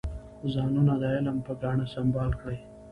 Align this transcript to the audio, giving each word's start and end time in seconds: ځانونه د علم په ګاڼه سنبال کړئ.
ځانونه 0.53 0.93
د 1.01 1.03
علم 1.15 1.37
په 1.45 1.53
ګاڼه 1.61 1.85
سنبال 1.93 2.31
کړئ. 2.41 2.57